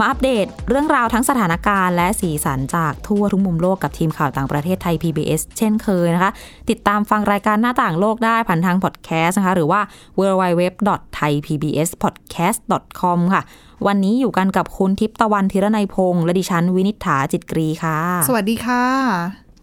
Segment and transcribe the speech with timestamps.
[0.00, 6.30] มาอัปเดตเรื่องราวทั้งสถานการณ์และสีสันจากทั่วทุกมุมโลกกับทีมข่าวต่างประเทศไทย PBS เช่นเคยนะคะ
[6.70, 9.80] ติดตามฟังรายการหน้าต่างโลกได้ผ่านทางพอดแคสต์นะคะ หรือว่า
[10.18, 13.42] www.thaipbspodcast.com ค่ะ
[13.86, 18.84] วันนี้อยู่กันกับคุณทิพย์ตะวันธีรนัยพงษ์และดิฉันวินิษฐาจิตกรีค่ะ สวัสดีค่ะ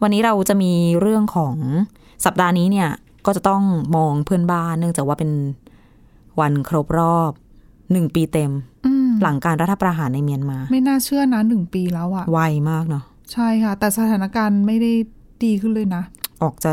[0.01, 1.55] วันนี้เราจะมีเรื่องของ
[2.25, 2.89] สัปดาห์นี้เนี่ย
[3.25, 3.63] ก็จะต้อง
[3.95, 5.31] มองเพื่อนบ้านเนื่องจากว่าเป็น
[6.39, 7.31] วันครบรอบ
[7.91, 8.51] หนึ่งปีเต็ม
[8.85, 12.39] อืม หลังการรัฐประหารในเมียนมา ไม่น่าเชื่อนะหนึ่งปีแล้วอะไว
[12.69, 13.03] มากเนาะ
[13.33, 14.91] ใช่ค่ะ แต่สถานการณ์ไม่ได้
[15.43, 16.03] ดีขึ้นเลยนะ
[16.43, 16.71] ออกจะ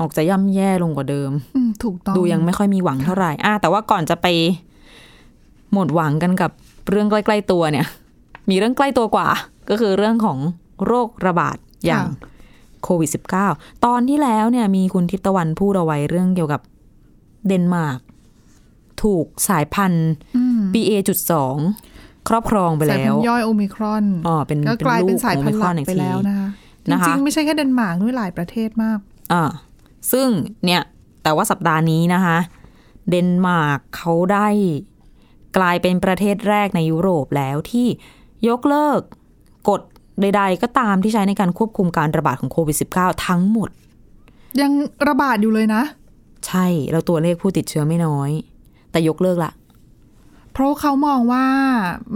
[0.00, 4.26] ออกจะย่ำแย่ลงกว่าเดิมอืมถูกต้องดูยังไม่ค่อยมีหวังเท่าไหร่อะแต่ว่าก่อนจะไป
[5.72, 6.50] หมดหวังกันกับ
[6.90, 7.86] เรื่องใกล้ๆตัวเนี่ย
[8.50, 9.28] มีเรื่องใกล้ตัวกว่า
[9.70, 10.38] ก็คือเรื่องของ
[10.86, 12.06] โรคระบาดอย่าง
[12.84, 13.10] โควิด
[13.48, 16.60] -19 ตอนที่แล้วเนี่ยมีคุณทิพย์ตะวันพูดเอาไว้เรื่องเกี่ยวกับ
[17.46, 17.98] เดนมาร์ก
[19.02, 21.32] ถูกสายพันธุ์อืม BA.2
[22.28, 26.48] ครอบครองไปสายแล้พันวธุ์ย่อยโอมิครอนอ๋อเป็นก็เป็นกลายลูเป็นกสายของพันธุ์หลัก Omicron อีกไปทีแล้วนะคะ
[26.86, 28.98] จนะคะริงๆไม่ใช่แค่เดนมาร์กด้วยหลายประเทศมาก
[29.32, 29.44] อ่า
[30.12, 30.28] ซึ่ง
[30.64, 30.82] เนี่ย
[31.22, 32.38] แต่ว่าสัปดาห์นี้นะคะ
[33.10, 34.48] เดนมาร์กเขาได้
[35.56, 37.86] กลายเป็นประเทศแรกในยุโรปแล้วที่
[38.48, 39.00] ยกเลิก
[39.68, 39.80] กฎ
[40.20, 43.70] ใดๆ ก็ตามที่ใช้ในการควบคุมการระบาดของโควิด -19 ทั้งหมด
[44.60, 44.72] ยัง
[45.08, 45.82] ระบาดอยู่เลยนะ
[46.46, 48.30] ใช่แล้วตัวเลขผู้ติดเชื้อไม่น้อย
[48.90, 49.52] แต่ยกเลิกละ
[50.52, 51.44] เพราะเขามองว่า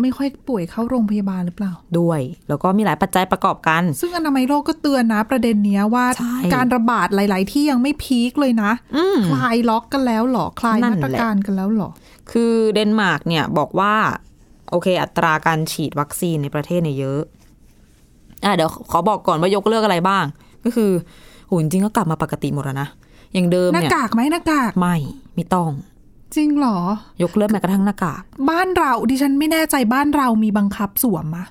[0.00, 11.90] ไม่ค่อยป่วยเข้าโรงพยาบาลหรือเปล่า ด้วย แล้วก็มีหลายปัจจัยประกอบกัน ซึ่งอนามัยโลกก็เตือนนะประเด็นเนี้ยว่าใช่การระบาดหลาย ๆ ที่ยังไม่ peak เลยนะอืมคลายล็อกกันแล้วเหรอนั่นแหละคลายมาแหตรการกันแล้วเหรอ
[12.32, 13.94] คือเดนมาร์กเนี่ยบอกว่า
[14.70, 17.20] โอเค อัตราการฉีดวัคซีนในประเทศเนี่ยเยอะ
[18.44, 20.24] อะเดี๋ยวขอบอกก่อนว่ายกเลิกอะไรบ้าง
[20.64, 20.90] ก็คือ
[21.46, 22.88] โหจริงๆก็กลับมาปกติหมดแล้วนะ
[23.34, 24.96] อย่างเดิมหน้าเนี่ยกากไหมหน้ากากไม่
[25.34, 25.70] ไม่ต้อง
[26.34, 26.78] จริงเหรอ
[27.22, 31.44] ยกเลิกแม้กระทั่งหน้ากาก บ้านเราดิฉันไม่แน่ใจบ้านเรามีบังคับสวมมะ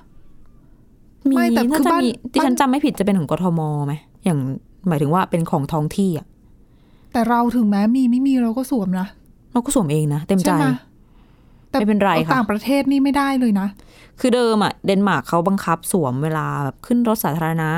[1.30, 4.38] มีไม่แต่น่าคือจะบ้านมีดิฉันบ้านจำไม่ผิดจะเป็นของกทมไหมอย่าง
[4.88, 6.26] หมายถึงว่าเป็นของท้องที่อะ
[7.12, 9.08] แต่เราถึงแม้มีไม่มีเราก็สวมนะ
[9.52, 10.66] เราก็สวมเองนะ เต็มใจใช่ไหม
[11.70, 13.68] แต่ไม่เป็นไรค่ะต่างประเทศนี่ไม่ได้เลยนะ
[14.20, 17.70] คือเดิมอะเดนมาร์กเขาบังคับสวมเวลาแบบขึ้นรถสาธารณะ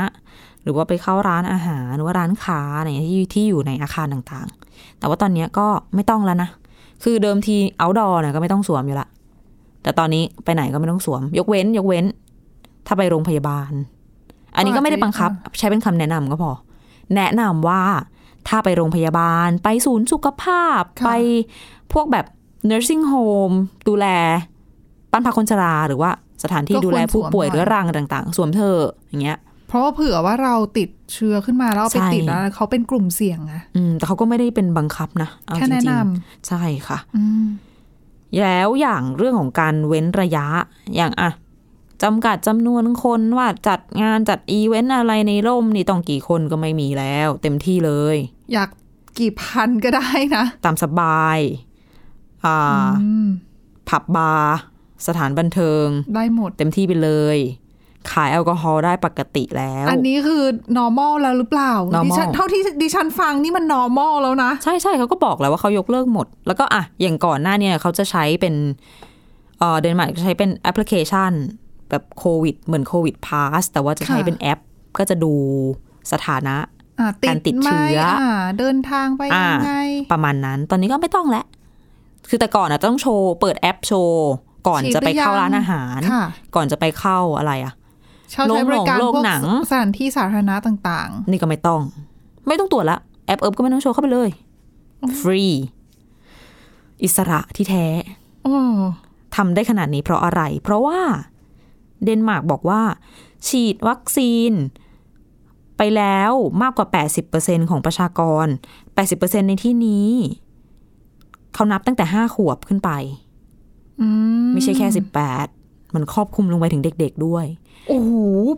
[0.63, 6.51] หรือว่าไปเข้าร้านอาหารหรือว่าร้านค้าอะไรอย่างเงี้ยที่ที่อยู่ในอาคารต่างๆ แต่ว่าตอนเนี้ยก็ไม่ต้องแล้วนะ
[7.03, 9.09] คือเดิมที outdoor เนี่ยก็ไม่ต้องสวมอยู่ละ
[9.83, 12.05] แต่ตอนนี้ไปไหนก็ไม่ต้องสวม ยกเว้น ยกเว้น
[12.87, 13.73] ถ้าไปโรงพยาบาล
[14.57, 16.53] อันนี้ก็ไม่ได้บังคับ ใช้เป็นคำแนะนำก็พอ
[17.17, 17.83] แนะนำว่า
[18.49, 21.11] ถ้าไปโรงพยาบาล ไปศูนย์สุขภาพค่ะไป
[21.93, 22.27] พวกแบบ
[22.71, 23.55] nursing home
[23.89, 24.07] ดูแล
[25.13, 26.11] บ้านพักคนชราหรือว่า
[26.43, 29.39] สถานที่ดูแลผู้ป่วยเรื้อรังต่าง ๆ สวมเธอะอย่างเงี้ย
[29.73, 37.45] เพราะว่าเผื่อว่าเราติดเชื้อขึ้นมาแล้วเอาไปใช่ติดแล้วเขาเป็นกลุ่มเสี่ยงอะอืมแต่เขาก็ไม่ได้เป็นบังคับนะเอาแค่จแนะรินงๆใช่ค่ะำอืม
[38.41, 40.47] แล้วอย่างเรื่องของการเว้นระยะ
[40.97, 41.31] อย่างอะ
[42.03, 48.17] จำกัดจำนวนคนว่าจัดงานจัดอีเวนต์อะไรในร่มนี่ต้องกี่คนก็ไม่มีแล้ว เต็มที่เลย
[48.53, 48.69] อยาก
[49.19, 51.39] กี่พันก็ได้นะ ตามสบาย
[52.45, 52.59] อ่า
[53.03, 53.29] อืม
[53.89, 54.57] ผับบาร์
[55.07, 57.39] สถานบันเทิง ได้หมดเต็มที่ไปเลย
[58.11, 60.43] ขายแอลกอฮอล์ได้ปกติแล้ว อันนี้คือ
[60.79, 68.55] normal แล้วหรือเปล่า normal ดิฉันเท่าที่ดิฉันฟังนี่มัน normal แล้วนะ ใช่ใช่เขาก็บอกแล้วว่าเขายกเลิกหมด แล้วก็อะอย่างก่อนหน้าเนี่ยเขาจะใช้เป็น
[69.59, 71.33] เออเดนมาร์กจะใช้เป็นแอปพลิเคชัน
[71.91, 74.59] แบบโควิด เหมือนโควิด pass แต่ว่าจะใช้ค่ะเป็นแอป
[74.99, 75.33] ก็จะดู
[76.13, 76.57] สถานะ
[77.01, 79.75] อ่าติการติดดไหมเชื้ออ่าเดินทางไปอ่ายังไง
[80.13, 81.45] ประมาณนั้น ตอนนี้ก็ไม่ต้องแล้ว
[82.29, 84.29] คือแต่ก่อนอะต้องโชว์ เปิดแอปโชว์
[84.69, 86.25] ก่อนฉีดจะไปเข้าหรือยังร้านอาหารค่ะ
[86.55, 87.73] ก่อนจะไปเข้าอะไรอะ
[88.33, 91.83] เช่าใช้บริการโรงพวกหนังสถานที่สาธารณะต่างนี่ก็ไม่ต้อง
[92.49, 94.31] ไม่ต้องตรวจละ แอปเอิบก็ไม่ต้องโชว์เข้าไปเลย
[95.21, 95.43] ฟรี
[97.03, 98.57] อิสระที่แท้ๆโอ้
[99.37, 101.01] ทำได้ขนาดนี้เพราะอะไร เพราะว่า
[102.05, 102.83] เดนมาร์กบอกว่า
[103.49, 104.53] ฉีดวัคซีน
[105.77, 106.33] ไปแล้ว
[106.63, 106.87] มากกว่า
[107.29, 108.47] 80%ของประชากร
[108.99, 110.11] 80%ในที่นี้
[111.55, 112.91] เขานับตั้งแต่ 5 ขวบขึ้นไป
[114.01, 114.07] อื
[114.45, 115.62] มไม่ใช่แค่ 18
[115.95, 117.45] มันครอบคลุมลงไปถึงเด็ก ๆด้วย
[117.89, 118.13] โอ้โห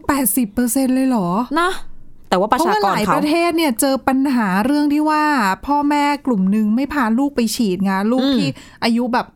[0.07, 1.29] แปดสิบเปอร์เซ็นเลยเหรอ
[1.61, 1.71] นะ
[2.29, 5.25] แต่ว่าประเพราะชาว่ากหรลายเขาประเทศเนี่ยเจอปัญหาเรื่องที่ว่า
[5.67, 8.49] พ่อแม่กลุ่มหนึ่งไม่พาลูกไปฉีดไงานลูกอืมที่
[8.85, 9.29] อายุแบบ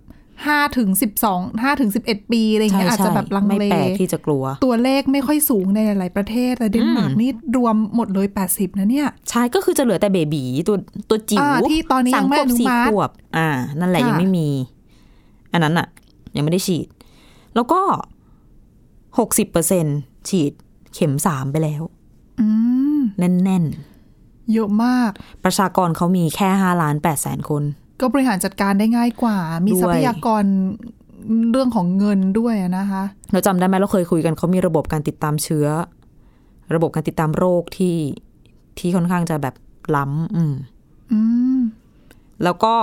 [0.47, 10.77] ห้าถึงสิบสองห้าถึงสิบเอ็ดปีอะไรอย่างใช่เงี้ยอาจจะใช่แบบลังไม่เลแปลกที่จะกลัว ตัวเลขไม่ค่อยสูงในหลาย ๆ ประเทศแต่เดนมาร์กอืมนี่รวมหมดเลยแปดสิบนะเนี่ย ใช่ก็คือจะเหลือแต่เบบีตัว
[11.09, 13.49] ตัวจิ๋วอ่าที่ตอนนี้สายัมงไม่ขวบอนุสี่มัติขวบอ่า
[13.81, 14.49] นั่นแหละค่ะยังไม่มี
[15.53, 15.87] อันนั้นอะ
[16.37, 16.87] ยังไม่ได้ฉีด
[17.59, 17.83] แล้วก็
[19.19, 19.87] หกสิบเปอร์เซ็น
[20.29, 20.53] ฉีด
[20.95, 21.83] เข็มสามไปแล้ว
[22.41, 22.47] อื
[22.97, 23.65] มแน่น
[24.53, 27.63] เยอะมากๆประชากรเขามีแค่ห้าล้านแปดแสนคน
[28.01, 30.45] ก็บริหารจัดการได้ง่ายกว่า มีด้วยทรัพยากร
[31.51, 33.03] เรื่องของเงินด้วยนะคะ
[33.33, 35.67] เราจำได้ไหมเราเคยคุยกันเขามีระบบการติดตามเชื้อ
[36.75, 37.97] ระบบการติดตามโรคที่
[38.79, 39.55] ที่ค่อนข้างจะแบบ
[39.97, 40.55] ล้ำอืม
[41.13, 41.21] อื
[41.57, 41.59] ม
[42.45, 42.75] แล้วก็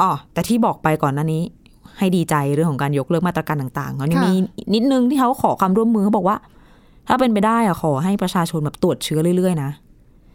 [0.00, 1.42] อ๋อแต่ที่บอกไปก่อนหน้านี้
[1.98, 4.32] ให้ดีใจเรื่องของการยกเลิกมาตรการต่างๆมันมี
[4.74, 6.36] นิดนึงที่เขาขอความร่วมมือเขาบอกว่า
[7.08, 9.70] ถ้าเป็นไปได้อะขอให้ประชาชนแบบตรวจเชื้อเรื่อยๆนะ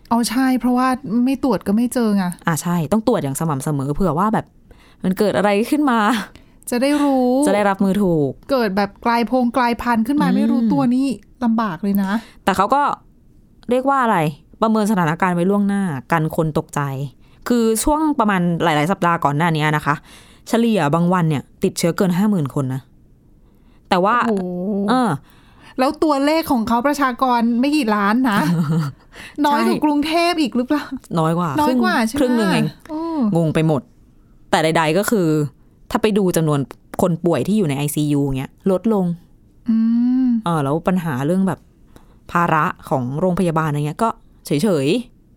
[0.09, 0.87] เอาใช่เพราะว่า
[1.25, 4.45] ไม่ตรวจก็ไม่เจอไงอ่าใช่ต้องตรวจอย่างสม่ำเสมอเผื่อว่าแบบ
[5.03, 5.99] มันเกิดอะไรขึ้นมา
[6.69, 11.07] จะได้รู้จะได้รับมือถูก เกิดแบบกลายพงกลายพันธุ์ขึ้นมาอืมไม่รู้ตัวนี่
[11.43, 12.11] ลำบากเลยนะ
[12.43, 12.81] แต่เขาก็
[13.69, 14.17] เรียกว่าอะไร
[14.61, 16.81] ประเมินสถานการณ์ไว้ล่วงหน้ากันคนตกใจ
[17.47, 19.95] คือช่วงประมาณหลาย ๆ สัปดาห์ก่อนหน้านี้นะคะ
[20.47, 22.81] เฉลี่ยบางวันเนี่ย ติดเชื้อเกินห้าหมื่นคนนะ
[23.89, 24.45] แต่ว่าโอ้โห
[24.89, 25.09] เออ
[25.79, 28.39] แล้วตัวเลขของเขาประชากรไม่กี่ล้านนะ
[29.45, 30.83] น้อยกว่ากรุงเทพอีกหรือเปล่า
[31.19, 32.99] น้อยกว่า น้อยครึ่งกว่าใช่ไหมครึ่งหนึ่งเองโอ้
[33.37, 33.81] งงไปหมด
[34.49, 35.27] แต่ใด ๆก็คือ
[35.91, 36.59] ถ้าไปดูจำนวน
[37.01, 39.05] คนป่วยที่อยู่ใน ICU เงี้ยลดลง
[39.69, 39.77] อื
[40.25, 41.59] มเออแล้วปัญหาเรื่องแบบ
[42.31, 44.09] ภาระของโรงพยาบาลอะไรเงี้ย ก็
[44.45, 44.51] เฉ
[44.85, 44.87] ย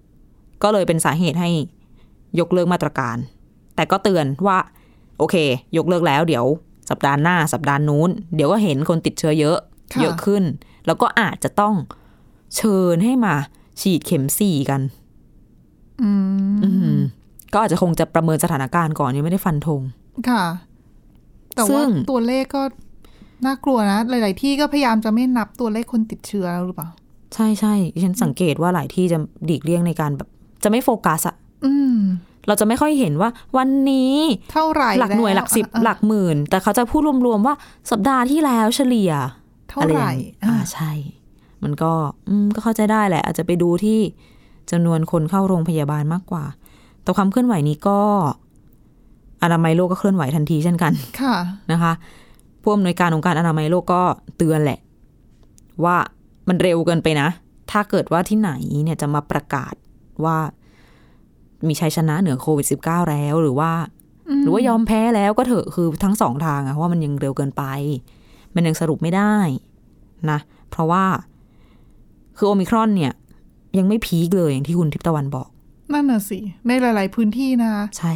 [0.07, 1.51] ๆ ก็เลยเป็นสาเหตุให้
[2.41, 3.17] ยกเลิกมาตรการ
[3.77, 4.59] แต่ก็เตือนว่า
[5.19, 5.37] โอเค
[5.77, 6.47] ยกเลิกแล้วเดี๋ยว
[6.91, 9.59] สัปดาห์หน้าสัปดาห์นู้น เดี๋ยวก็เห็นคนติดเชื้อเยอะ
[9.93, 10.43] ค่ะเยอะขึ้น
[10.87, 11.75] แล้วก็อาจจะต้อง
[12.57, 13.35] เชิญให้มา
[13.81, 14.81] ฉีดเข็มสี่กัน
[16.03, 16.11] อื
[16.55, 16.99] มอืม
[17.53, 19.81] ก็อาจจะคงจะประเมินสถานการณ์ก่อนยังไม่ได้ฟันธง
[20.29, 20.45] ค่ะ
[21.55, 22.63] แต่ซึ่ว่างตัวเลขก็
[23.47, 26.89] น่ากลัวนะ หลาย ๆ ที่ก็พยายามจะไม่นับตัวเลขคนติดเชื้อแล้วหรือเปล่า
[27.35, 29.19] ใช่ใช่ดิฉันสังเกตว่าหลายที่จะ
[29.51, 30.29] ดีกเลี่ยงในการแบบ
[30.63, 31.97] จะไม่โฟกัสอะอืม
[32.49, 34.17] เราจะไม่ค่อยเห็นว่าวันนี้
[34.53, 37.55] เท่าไหร่หลักหน่วยแวหลักสิบอะหลักหมื่น แต่เขาจะพูดรวมๆว่า
[37.91, 39.13] สัปดาห์ที่แล้วเฉลี่ย
[39.71, 40.91] เท่าอะไรไหอร่ย่างนี้อะอ่าใช่
[41.63, 41.93] มันก็
[42.29, 43.99] อืมก็เข้าใจได้แหละ อาจจะไปดูที่
[44.71, 46.45] จำนวนคนเข้าโรงพยาบาลมากกว่า
[47.03, 48.01] แต่ความเคลื่อนไหวนี้ก็
[49.43, 51.37] อนามัยโลกก็เคลื่อนไหวทันทีเช่นกัน ค่ะ
[51.73, 51.93] นะคะ
[52.63, 54.03] ผู้อำนวยการองค์การอนามัยโลกก็
[54.37, 54.79] เตือนแหละ
[55.85, 55.97] ว่า
[56.49, 57.29] มันเร็วเกินไปนะ
[57.71, 58.51] ถ้าเกิดว่าที่ไหน
[58.85, 59.75] เนี่ยจะมาประกาศ
[60.25, 60.37] ว่า
[61.69, 63.71] มีชัยชนะเหนือโควิด -19 แล้วหรือว่า
[64.43, 67.63] หรือว่ายอมแพ้แล้วก็เถอะคือทั้งสองทางอะว่ามันยังเร็วเกินไป
[68.55, 69.35] มันยังสรุปไม่ได้
[70.31, 70.39] นะ
[70.71, 71.05] เพราะว่า
[72.37, 73.13] คือโอมิครอนเนี่ย
[73.79, 75.49] ยังไม่พีคเลยอย่างที่คุณทิพย์ตะวันบอก
[75.93, 78.15] นั่นน่ะสิ ในหลาย ๆ พื้นที่นะคะใช่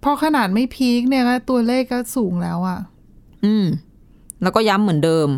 [0.00, 2.78] เพราะขนาดไม่พีคเนี่ยก็ตัวเลขก็สูงแล้วอะ
[3.44, 3.66] อืม
[4.42, 5.28] แล้วก็ย้ำเหมือนเดิม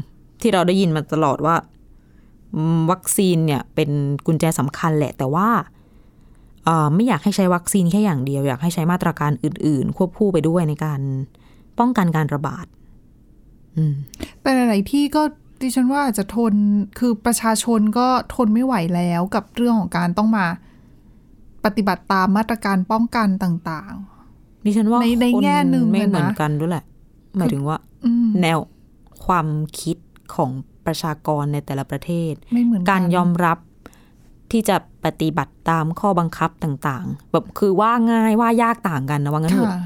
[0.40, 1.56] ที่เราได้ยินมาตลอดว่า
[2.54, 3.90] อืมวัคซีนเนี่ย เป็น
[4.26, 5.75] กุญแจสำคัญแหละ แต่ว่าเอ่อ
[6.94, 11.00] ไม่อยากให้ใช้วัคซีนแค่อย่างเดียว อยากให้ใช้มาตรการอื่น ๆ ควบคู่ไปด้วยในการ
[11.78, 12.66] ป้องกันการระบาด
[13.76, 13.94] อืม
[14.42, 15.22] แต่หลายๆที่ก็
[15.62, 16.54] ดิฉันว่าอาจจะทน
[16.98, 20.46] คือประชาชนก็ทนไม่ไหวแล้วกับเรื่องของการต้องมา
[21.64, 23.94] ปฏิบัติตามมาตรการป้องกันต่าง
[24.64, 26.84] ดิฉันว่าในในคนแง่หนึ่งไม่อะนะเหมือนกันด้วยแหละ
[27.36, 28.58] หมายถึงว่าๆอืมแนว
[29.26, 29.46] ความ
[29.80, 29.96] คิด
[30.34, 30.50] ของ
[30.86, 33.58] ประชากรในแต่ละประเทศไม่เหมือนนการยอมรับ
[34.50, 39.80] ที่จะปฏิบัติตามข้อบังคับต่างๆ แบบคือว่าง่ายว่ายากต่างกันนะว่างั้นเถค่ะอะ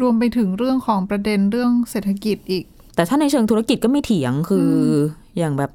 [0.00, 5.70] รวมไปถึงเรื่องของประเด็นเรื่องเศรษฐกิจอีก แต่ถ้าในเชิงธุรกิจก็ไม่เถียงคือออย่างแบบ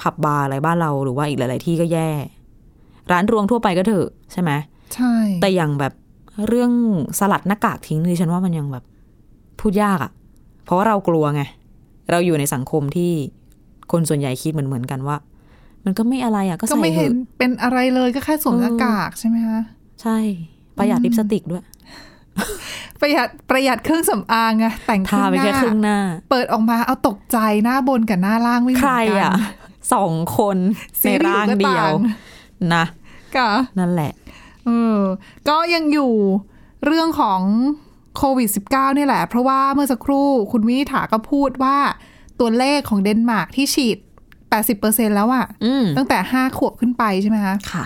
[0.00, 2.10] ผับบาร์อะไรบ้านเราหรือว่าอีกหลาย ๆ ที่ก็แย่
[3.12, 4.50] ร้านรวงทั่วไปก็เถอะใช่ไหม
[4.94, 5.92] ใช่ แต่อย่างแบบ
[6.48, 6.72] เรื่อง
[7.18, 8.84] สลัดหน้ากากทิ้งนี่ฉันว่ามันยังแบบ
[9.60, 10.12] พูดยากอะ่ะ
[10.64, 11.42] เพราะว่าเรากลัวไง
[12.10, 13.12] เราอยู่ในสังคมที่
[13.92, 15.16] คนส่วนใหญ่คิดเหมือนเหมือนๆกันว่า
[15.84, 19.60] มันก็ไม่อะไรอะ่ะก็ก็ใส่ไม่เถเห็นอะเป็นอะไรเลยก็แค่สวมเออหน้ากากใช่ไหมคะ
[20.02, 20.18] ใช่
[20.78, 21.64] ประหยัดลิปสติกด้วย
[23.00, 25.98] ประหยัดประหยัดเครื่องสำอางอะแต่งทาไปแค่ครึ่งหน้า
[26.30, 29.32] เปิดออกมาเอาตกใจหน้าบนกับหน้าล่างไม่เหมืใคอนรกันอะ
[29.94, 30.56] สองคน
[31.00, 31.94] ในสีผิวร่างก็เดียวต่าง
[32.74, 32.84] นะ
[33.36, 34.12] ค่ะนั่นแหละ
[34.66, 34.98] เออ
[35.48, 36.12] ก็ยังอยู่
[36.86, 37.40] เรื่องของ
[38.16, 41.76] โควิด -19 นี่แหละ เพราะว่าเมื่อสักครู่คุณวินิถาก็พูดว่า
[42.40, 43.98] ตัวเลขของเดนมาร์กที่ฉีด
[44.60, 47.84] 80%แล้วอะอืมตั้งแต่5ขวบขึ้นไปใช่ไหมคะค่ะ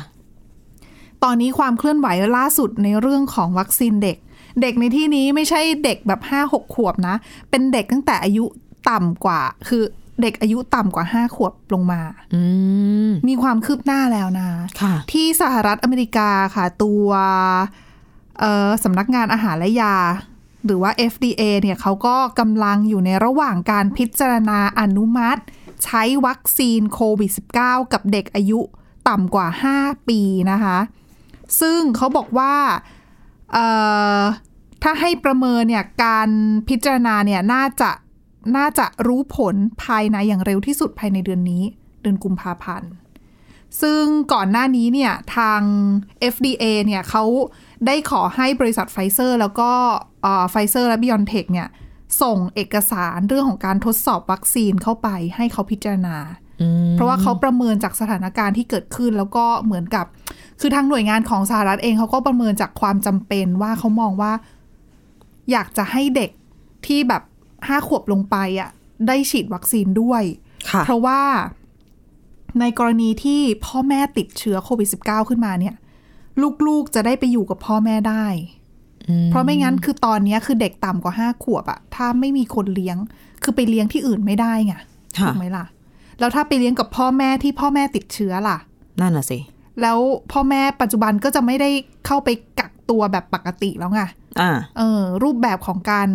[1.24, 4.16] ตอนนี้ความเคลื่อนไหวล่าสุดในเรื่องของวัคซีนเด็ก
[4.62, 7.16] เด็กในที่นี้ไม่ใช่เด็กแบบห้าหกขวบนะ
[7.50, 8.44] เป็นเด็กตั้งแต่อายุ
[8.90, 9.82] ต่ำกว่า คือ
[10.22, 12.00] เด็กอายุต่ำกว่าห้าขวบลงมา
[12.34, 12.42] อื
[13.08, 14.48] มมีความคืบหน้าแล้วนะ
[14.80, 17.08] ค่ะที่สหรัฐอเมริกาค่ะ ตัว
[18.40, 19.96] เอ่อสำนักงานอาหารและยา
[20.64, 25.42] หรือว่า FDA เนี่ยเขาก็กำลังอยู่ในระหว่างการพิจารณาอนุมัติ
[25.84, 27.30] ใช้วัคซีนโควิด
[27.60, 28.60] -19 กับเด็กอายุ
[29.08, 29.46] ต่ำกว่า
[29.78, 30.78] 5 ปีนะคะ
[31.60, 32.54] ซึ่งเขาบอกว่า
[34.82, 36.28] ถ้าให้ประเมินเนี่ยการ
[36.68, 37.90] พิจารณาเนี่ยน่าจะ
[38.56, 39.54] น่าจะรู้ผล
[39.84, 41.62] ภายในอย่างเร็วที่สุดภายในเดือนนี้
[42.02, 42.90] เดือนกุมภาพันธ์
[43.82, 44.02] ซึ่ง
[44.32, 45.60] ก่อนหน้านี้เนี่ยทาง
[46.34, 47.24] FDA เนี่ยเขา
[47.86, 49.70] ได้ขอให้บริษัทไฟเซอร์ แล้วก็
[50.50, 51.68] ไฟเซอร์และ BioNTech เนี่ย
[52.22, 56.16] ส่งเอกสารเรื่องของการทดสอบวัคซีนเข้าไปให้เขาพิจารณา
[56.92, 60.06] เพราะว่าเขาประเมินจากสถานการณ์ที่เกิดขึ้นแล้วก็เหมือนกับ
[60.60, 64.32] คือทางหน่วยงานของสหรัฐเองเขาก็ประเมินจากความจำเป็นว่าเขามองว่า
[65.50, 66.30] อยากจะให้เด็ก
[66.86, 67.22] ที่แบบ
[67.68, 68.70] ห้าขวบลงไปอะ่ะ
[69.06, 70.22] ได้ฉีดวัคซีนด้วย
[70.70, 71.20] ค่ะเพราะว่า
[72.60, 75.74] ในกรณีที่พ่อแม่ติดเชื้อโควิด -19 ขึ้นมาเนี่ย
[76.66, 78.26] ลูกๆจะได้ไปอยู่กับพ่อแม่ได้
[79.30, 82.96] เพราะไม่งั้นคือตอนเนี้ยคือเด็กต่ำกว่าห้าขวบอะถ้าไม่มีคนเลี้ยง
[83.42, 84.74] คือไปเลี้ยงที่อื่นไม่ได้ไง
[85.18, 85.64] ค่ะถูกไหมล่ะ
[86.18, 88.58] แล้วถ้าไปเลี้ยงกับพ่อแม่ที่พ่อแม่ติดเชื้อล่ะ
[89.00, 89.38] นั่นน่ะสิ
[89.82, 89.98] แล้ว
[90.32, 91.70] พ่อแม่ปัจจุบันก็จะไม่ได้
[92.06, 92.28] เข้าไป
[92.60, 94.02] กักตัวแบบปกติแล้วไง
[94.40, 96.08] อ่าเออ รูปแบบของการ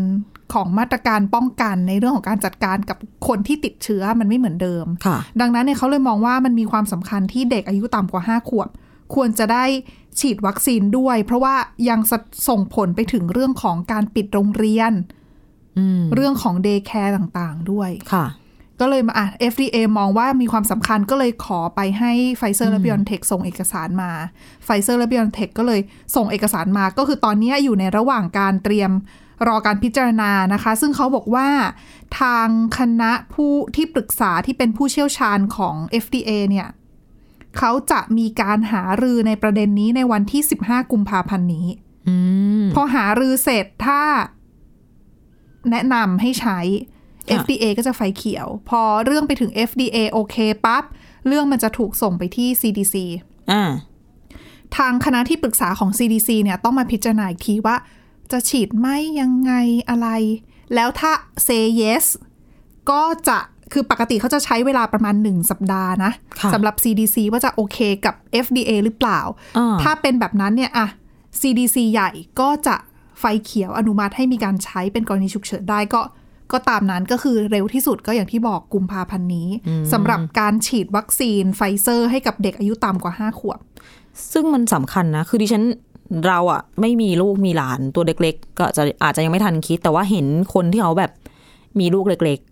[0.54, 8.70] ของมาตรการป้องกันในเรื่องของการจัดการกับคนที่ติดเชื้อมันไม่เหมือนเดิมค่ะดังนั้นเนี่ยเขาเลยมองว่ามันมีความสำคัญที่เด็กอายุต่ำกว่า5ขวบ
[9.16, 9.66] ควรจะได้
[10.20, 11.56] ฉีดวัคซีนด้วย เพราะว่า
[11.90, 12.14] ยังส
[12.50, 14.94] ส่งผลไปถึงเรื่องของการปิดโรงเรียน
[15.78, 18.26] อืมเรื่องของ day care ต่างๆด้วยค่ะ
[18.80, 24.12] ก็เลยมาอะ FDA มองว่ามีความสำคัญก็เลยขอไปให้ไฟเซอร์และ BioNTech ส่งเอกสารมา
[24.66, 25.82] ไฟเซอร์และ BioNTech ก็เลย
[26.16, 28.92] ส่งเอกสารมาก็คือตอนนี้อยู่ในระหว่างการเตรียม
[29.48, 31.48] รอการพิจารณานะคะ ซึ่งเขาบอกว่า
[32.20, 36.68] ทางคณะผู้ที่ปรึกษาที่เป็นผู้เชี่ยวชาญของ FDA เนี่ย
[37.58, 41.68] เขาจะมีการหารือในประเด็นนี้ในวันที่ 15 กุมภาพันธ์นี้
[42.08, 42.16] อื
[42.64, 44.02] มพอหารือเสร็จถ้า
[45.72, 46.60] แนะนำให้ใช้
[47.30, 50.84] ค่ะ FDA ก็จะไฟเขียว พอเรื่องไปถึง FDA โอเคปั๊บ
[51.28, 52.96] เรื่องมันจะถูกส่งไปที่ CDC
[53.52, 53.64] อ่า
[54.78, 57.76] ทางคณะที่ปรึกษาของ CDC เนี่ยต้องมาพิจารณาอีกทีว่า
[58.32, 58.88] จะฉีดไหม
[59.22, 59.54] ยังไง
[59.90, 60.08] อะไร
[60.76, 61.12] แล้วถ้า
[61.48, 62.06] say yes
[62.92, 63.40] ก็จะ
[63.72, 69.20] คือปกติเขาจะใช้เวลาประมาณ 1 สัปดาห์นะค่ะสำหรับ CDC ว่าจะโอเคกับ FDA หรือเปล่า
[69.58, 70.88] อ่า ถ้าเป็นแบบนั้นเนี่ยอะ
[71.42, 72.10] CDC ใหญ่
[72.40, 72.76] ก็จะ
[73.20, 76.02] ไฟเขียวอนุมัติให้มีการใช้เป็นกรณีฉุกเฉินได้ก็
[76.52, 79.50] ก็ตามนั้นก็คือเร็วที่สุดก็อย่างที่บอกกุมภาพันธ์นี้
[79.94, 83.60] สำหรับการฉีดวัคซีนไฟเซอร์ให้กับเด็กอายุต่ำกว่า 5 ขวบ
[84.32, 85.64] ซึ่งมันสำคัญนะ คือดิฉัน
[86.28, 91.12] เราอะไม่มีลูกมีหลานตัวเล็ก ๆ ก็จะอาจจะยังไม่ทันคิด แต่ว่าเห็นคนที่เขาแบบ
[91.80, 92.51] มีลูกเล็กๆ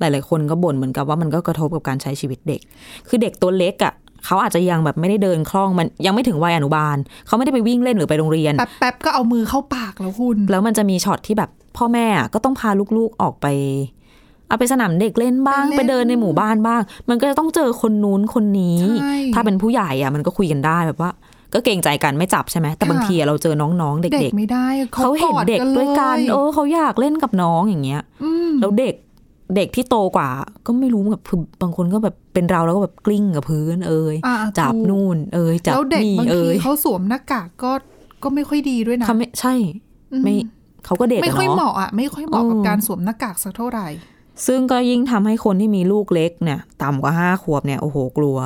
[0.00, 2.60] หลาย ๆ คนก็บ่นเหมือนกับว่ามันก็กระทบกับการใช้ชีวิตเด็ก
[3.08, 3.94] คือเด็กตัวเล็กอะ
[4.26, 6.96] เขาอาจจะยังแบบไม่ได้เดินคล่องมันยังไม่ถึงวัยอนุบาล
[7.26, 13.46] เขาไม่ได้ไปวิ่งเล่นหรือไปโรงเรียน แป๊บๆก็เอามือเข้าปากแล้วคุณ แล้วมันจะมีช็อตที่แบบพ่อแม่อะก็ต้องพาลูกๆออกไป
[14.48, 21.10] เอาไปสนามเด็กเล่นบ้างไปเล่นไปเดินในหมู่บ้านบ้าง มันก็จะต้องเจอคนนู้นคนนี้ใช่ถ้าเป็นผู้ใหญ่อะมันก็คุยกันได้แบบว่า
[21.54, 28.02] ก็เกรงใจกันไม่จับใช่ไหมแต่บางค่ะทีอะเราเจอน้องๆเด็เด็กกไม่ได้ๆเขาเห็นเด็กด้วยกัน เออเขาอยากเล่นกับน้องอย่างเงี้ย
[28.48, 28.94] มแล้วเด็ก
[29.56, 30.28] เด็กที่โตกว่า
[30.66, 37.72] ก็ไม่รู้แบบคือบางคนก็แบบเป็นเราแล้วก็แบบกลิ้งกับพื้น เอ่ยอ่าจับถูกนู่น เอ่ยจับแล้วเด็กนี่บางเอ่ทียเขาสวมหน้ากากก็
[38.22, 39.54] ก็ไม่ค่อยดีด้วยนะเขาไม่ใช่
[40.24, 40.34] ไม่
[40.84, 43.88] เขาก็เด็กไม่อะค่อยเหเนาะมาะอะไม่ค่อยเหมาะกับเออการสวมหน้ากากสักเท่าไหร่
[44.46, 48.38] ซึ่งก็ยิ่งทำให้คนที่มีลูกเล็กเนี่ย ต่ำกว่าห้าขวบเนี่ยโอ้โหกลัว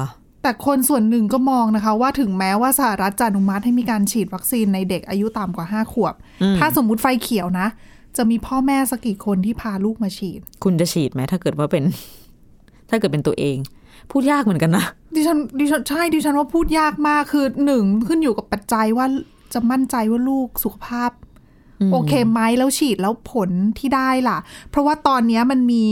[0.42, 6.14] แต่คนส่วนหนึ่งก็มองนะคะ ว่าถึงแม้ว่าสหรัฐจะอนุมัติให้มีการฉีดวัคซีนในเด็กอายุต่ำกว่า5ขวบ
[6.58, 7.66] ถ้าสมมุติไฟเขียวนะ
[8.18, 11.84] จะมีพ่อแม่สักกี่คนที่พาลูกมาฉีด คุณจะฉีดไหมถ้าเกิดว่าเป็น
[12.90, 13.56] ถ้าเกิดเป็นตัวเอง
[14.10, 14.84] พูดยากเหมือนกันนะ
[15.14, 19.06] ดิฉันดิฉันใช่ดิฉันว่าพูดยากมากคือหนึ่งขึ้นอยู่กับปัจจัยว่า
[19.54, 21.10] จะมั่นใจว่าลูกสุขภาพ
[21.92, 24.38] โอเคไหมแล้วฉีดแล้วผลที่ได้ล่ะ
[24.70, 25.86] เพราะว่าตอนเนี้ยมันมี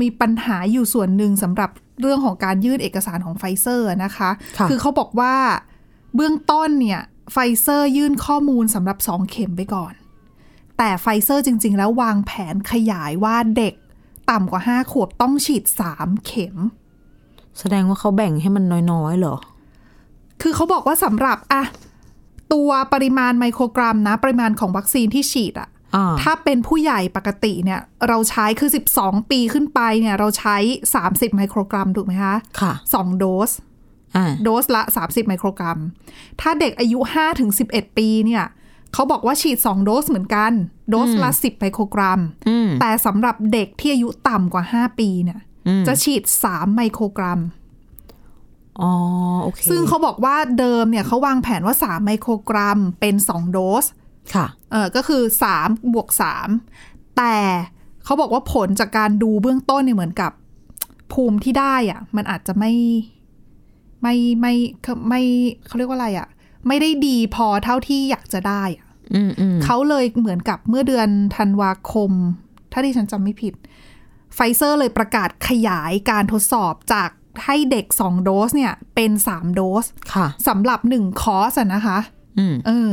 [0.00, 1.70] มีปัญหาอยู่ส่วนหนึ่งสำหรับ
[2.00, 5.34] เรื่องของการยื่นเอกสารของไฟเซอร์นะคะค่ะเขาบอกว่า
[6.14, 7.00] เบื้องต้นเนี่ย
[7.32, 9.92] ไฟเซอร์ยื่นข้อมูลสำหรับสองเข็มไปก่อน
[10.78, 13.74] แต่ไฟเซอร์จริง ๆ แล้ววางแผนขยายว่าเด็ก
[14.30, 15.64] ต่ำกว่า5ขวบต้องฉีด
[15.94, 16.56] 3เข็ม
[17.58, 19.36] แสดงว่าเขาแบ่งให้มันน้อยๆเหรอ
[20.42, 21.62] คือเขาบอกว่าสำหรับอะ
[22.52, 30.56] ตัวปริมาณไมโครกรัมนะ ปริมาณของวัคซีนที่ฉีดอะอ่าถ้าเป็นผู้ใหญ่ปกติเนี่ย เราใช้คือ 12 ปีขึ้นไปเนี่ย เราใช้
[30.96, 33.50] 30 ไมโครกรัมถูกไหมคะ ค่ะ2โดส
[34.16, 35.78] อ่าโดสละ 30 ไมโครกรัม
[36.40, 38.44] ถ้าเด็กอายุ5ถึง11 ปีเนี่ย
[38.96, 40.52] เขาบอกว่าฉีด 2 โดสเหมือนกัน
[40.90, 47.40] โดสละ 10ไมโครกรัมอืมแต่สำหรับเด็กที่อายุต่ำกว่า 5 ปีเนี่ยอืมจะฉีด 3 ไมโครกรัม
[48.80, 48.92] อ๋อ
[49.42, 53.84] โอเคซึ่งเขาบอกว่าเดิมเนี่ยเขาวางแผนว่า 3 ไมโครกรัมเป็น 2 โดส
[54.34, 56.48] ค่ะ เออก็คือสามบวกสาม
[57.16, 57.36] แต่
[58.04, 60.32] เขาบอกว่าผลจากการดูเบื้องต้นเนี่ยเหมือนกับ
[61.12, 62.72] ภูมิที่ได้อะมันอาจจะไม่
[64.02, 64.54] ไม่ไม่
[65.08, 65.22] ไม่
[65.66, 66.28] เขาเรียกว่าอะไรอะ
[66.68, 68.85] ไม่ได้ดีพอเท่าที่อยากจะได้อะอืมอืม
[69.64, 72.10] เขาเลยเหมือนกับเมื่อเดือนธันวาคม
[72.72, 73.54] ถ้าที่ฉันจำไม่ผิด
[74.34, 77.10] ไฟเซอร์เลยประกาศขยายการทดสอบจาก
[77.44, 79.84] ให้เด็ก2โดสเนี่ย เป็น3โดส
[80.14, 81.98] ค่ะสำหรับ1คอร์สอะนะคะ
[82.38, 82.92] อืมเออ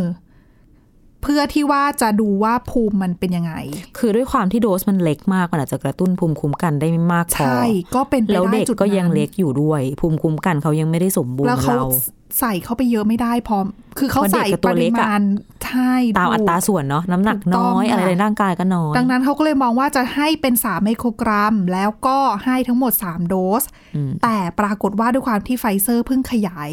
[1.22, 3.54] เพื่อที่ว่าจะดูว่าภูมิมันเป็นยังไง
[3.98, 7.64] คือด้วยความที่โดสมันเล็กมากมันอาจจะกระตุ้นภูมิคุ้มกันได้ไม่มากพอใช่
[7.96, 11.88] ก็เป็นไปแล้วได้เด็กจุดก็ยังนั้นเล็กอยู่ด้วย ภูมิคุ้มกันเขายังไม่ได้สมบูรณ์แล้วเหมือนเขาเรา
[12.40, 13.66] ใส่เข้าไปเยอะไม่ได้พร้อม
[14.00, 15.22] คือเขาเพราะเด็กใส่กับปตัวเล็ริกอะมาณ
[15.74, 23.64] ใช่ตามอัถูกตราส่วนเนาะน้ำหนักถูกต้น้องอยอะไรค่ะในร่างกายก็น้อยดังนั้นเขาก็เลยมองว่าจะให้เป็น3ไมโครกรัม แล้วก็ให้ทั้งหมด3โดส
[23.96, 26.70] อืมแต่ปรากฏว่าด้วยความที่ไฟเซอร์เพิ่งขยาย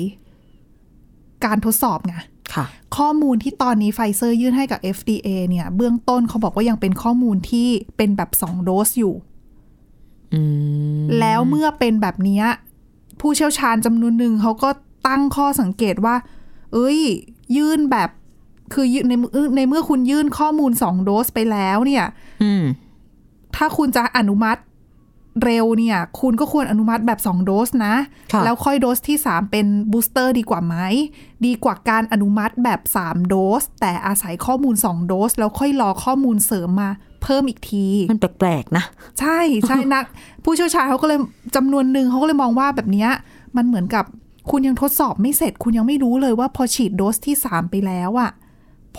[1.45, 2.15] การทดสอบไง
[2.55, 2.65] ค่ะ
[2.97, 9.15] ข้อมูลที่ตอนนี้ไฟเซอร์ยื่นให้กับ FDA เนี่ย เบื้องต้นเขาบอกว่ายังเป็นข้อมูลที่เป็นแบบ2โดสอยู่
[10.35, 10.43] อื
[11.03, 12.45] มแล้วเมื่อเป็นแบบเนี้ย
[13.21, 14.71] ผู้เชี่ยวชาญจำนวนหนึ่งเขาก็
[15.09, 16.17] ตั้งข้อสังเกตว่า
[16.73, 17.01] เอ้ย
[17.57, 18.11] ยื่นแบบ
[18.73, 22.05] คือยื่นในเมื่อในเมื่อคุณยื่นข้อมูล2โดสไปแล้วเนี่ย
[22.43, 22.65] อืม
[23.57, 24.61] ถ้าคุณจะอนุมัติ
[25.45, 27.95] เร็วเนี่ย คุณก็ควรอนุมัติแบบ 2 โดสนะ
[28.33, 30.77] ค่ะแล้วค่อยโดสที่ 3 เป็นบูสเตอร์ดีกว่าไหม
[31.47, 36.91] ดีกว่าการอนุมัติแบบ 3 โดส แต่อาศัยข้อมูล 2 โดส แล้วค่อยรอข้อมูลเสริมมา
[37.23, 38.85] เพิ่มอีกที มันแปลกๆนะ
[39.21, 40.05] ใช่ใช่นัก
[40.45, 41.19] ผู้เชี่ยวชาญเขาก็เลย
[41.57, 43.11] จำนวนหนึ่งเขาก็เลยมองว่าแบบเนี้ย
[43.57, 44.05] มันเหมือนกับ
[44.51, 48.31] คุณยังทดสอบไม่เสร็จ คุณยังไม่รู้เลยว่าพอฉีดโดสที่ 3 ไปแล้วอะ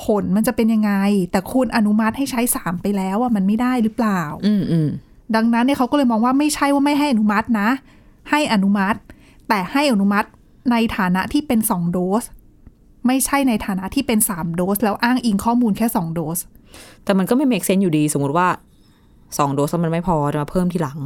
[0.03, 0.91] ผลมันจะเป็นยังไง
[1.31, 4.89] แต่คุณอนุมัติให้ใช้3ไปแล้วอะมันไม่ได้หรือเปล่า อืมอืม
[5.36, 7.69] ดังนั้นเนี่ยเขาก็เลยมองว่าไม่ใช่ว่าไม่ให้อนุมัตินะ
[8.29, 9.00] ให้อนุมัติ
[9.50, 10.27] แต่ให้อนุมัติ
[10.71, 12.24] ในฐานะที่เป็น2โดส
[13.07, 16.38] ไม่ใช่ในฐานะที่เป็น3โดส แล้วอ้างอิงข้อมูลแค่2โดส
[17.03, 18.48] แต่มันก็ไม่ make sense อยู่ดีสมมติว่า
[19.38, 21.00] สองโดสแล้วมันไม่พอจะมาเพิ่มทีหลัง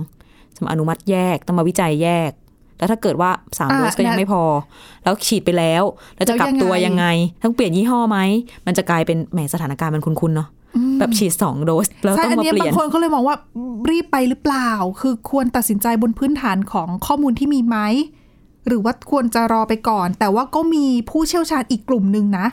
[0.56, 2.32] จะมาอนุมัติแยกต้องมาวิจัยแยก
[2.78, 4.44] แล้วถ้าเกิดว่าสามอ่าโดสก็ยังนะไม่พอ
[5.04, 5.84] แล้วฉีดไปแล้ว
[6.16, 7.08] แล้วจะกลับตัวแล้วยัยังงไงไง
[7.44, 8.18] ต้องเปลี่ยนยี่ห้อไหม
[8.66, 10.50] มันจะกลายเป็นแหมสถานการณ์มันคุ้นๆเนาะ
[11.00, 13.36] แบบฉีดสองโดสแล้วใช่ต้องอันมาเนี้ยเปลี่บายนงคนก็เลยมองว่า
[13.90, 17.78] รีบไปหรือเปล่า คือควรตัดสินใจบนพื้นฐานของข้อมูลที่มีไหม
[18.68, 22.48] หรือว่าควรจะรอไปก่อน แต่ว่าก็มีผู้เชี่ยวชาญอีกกลุ่มหนึ่งนะ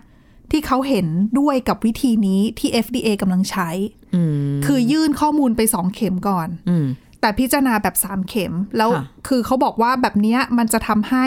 [0.51, 1.07] ที่เขาเห็น
[1.39, 3.69] ด้วยกับวิธีนี้ที่ FDA กำลังใช้
[4.15, 6.87] อืมคือยื่นข้อมูลไปสองเข็มก่อนอืม
[7.23, 11.27] แต่พิจารณาแบบสามเข็ม แล้วค่ะคือเขาบอกว่าแบบเนี้ยมันจะทำให้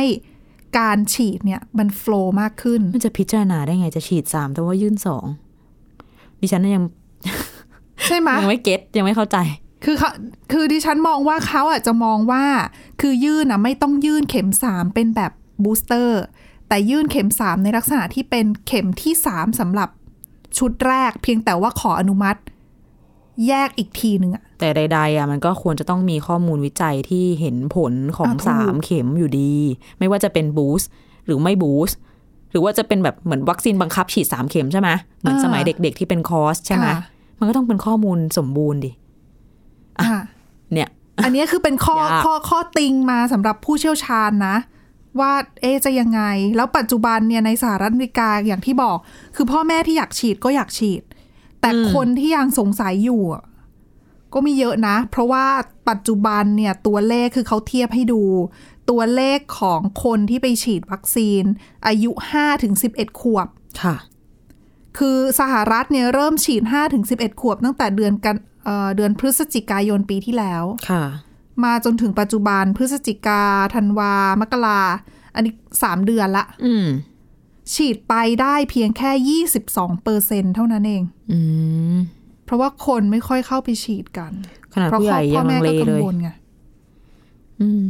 [0.80, 5.26] การฉีดเนี่ยมันโฟล์มากขึ้น มันจะพิจารณาได้ไงจะฉีดสามแต่ว่ายื่นสอง
[6.40, 6.84] ดิฉันยัง
[8.08, 9.38] ใช่ไหมยังไม่ get ยังไม่เข้าใจ
[9.86, 10.10] คือเขา
[10.52, 12.44] คือดิฉันมองว่าเขาอาจจะมองว่า
[13.02, 15.32] คือยื่นอะไม่ต้องยื่นเข็มสามเป็นแบบ
[15.64, 16.22] booster
[16.68, 19.90] แต่ยื่นเข็มสามในลักษณะที่เป็นเข็มที่สามสำหรับ
[20.58, 22.40] ชุดแรก เพียงแต่ว่าขออนุมัติ
[23.48, 29.54] แยกอีกทีหนึ่งอะแต่ใดๆอะมันก็ควรจะต้องมีข้อมูลวิจัยที่เห็นผลของอะถูกสามเข็มอยู่ดี
[30.00, 30.90] ไม่ว่าจะเป็น boost
[31.26, 31.98] หรือไม่ boost
[32.52, 37.04] หรือว่าจะเป็นแบบเหมือนวัคซีนบังคับฉีดสามเข็มใช่ไหมเหมือนสมัยเด็กๆที่เป็นคอร์สใช่ไหมค่ะ
[37.40, 38.92] มันก็ต้องเป็นข้อมูลสมบูรณ์ดิ
[40.00, 40.08] อะ
[40.74, 40.90] เนี่ย
[41.24, 44.56] อันนี้คือเป็นข้อยากข้อข้อติงมาสำหรับผู้เชี่ยวชาญนะ
[45.20, 46.22] ว่าเอ๊ะจะยังไง
[46.56, 48.98] แล้วปัจจุบันเนี่ยในสหรัฐอเมริกาอย่างที่บอก
[49.36, 51.02] คือพ่อแม่ที่อยากฉีดก็อยากฉีด
[51.66, 53.44] แต่คนที่ยังสงสัยอยู่อะ
[54.34, 55.46] ก็มีเยอะนะ เพราะว่า
[55.90, 58.24] ปัจจุบันเนี่ยตัวเลขคือเขาเทียบให้ดู
[58.90, 61.44] ตัวเลขของคนที่ไปฉีดวัคซีน
[61.88, 63.48] อายุ5ถึง11 ขวบ
[63.82, 63.96] ค่ะ
[64.98, 71.04] คือสหรัฐเนี่ยเริ่มฉีด5ถึง11 ขวบ ตั้งแต่เดือนกันเอ่อเดือนพฤศจิกายนปีที่แล้วค่ะ
[71.64, 73.44] มาจนถึงปัจจุบันพฤศจิกา
[73.76, 74.82] ธันวามกรา
[75.36, 76.88] อันนี้สามเดือนละ อืม
[77.74, 81.40] ฉีดไปได้เพียงแค่ 22เปอร์เซ็นเท่านั้นเองอื
[81.96, 81.98] ม
[82.46, 84.32] เพราะว่าคนไม่ค่อยเข้าไปฉีดกัน
[84.74, 86.30] ขนาดเพราะผู้ใหญ่พ่ยัองแม่ลังเลก็กัเลยวลไง
[87.62, 87.84] อืม